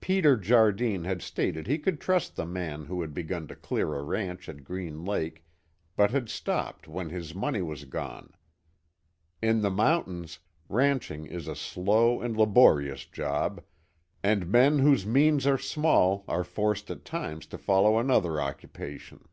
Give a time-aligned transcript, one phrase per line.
[0.00, 4.02] Peter Jardine had stated he could trust the man, who had begun to clear a
[4.04, 5.44] ranch at Green Lake
[5.96, 8.32] but had stopped when his money was gone.
[9.42, 13.60] In the mountains, ranching is a slow and laborious job,
[14.22, 19.24] and men whose means are small are forced at times to follow another occupation.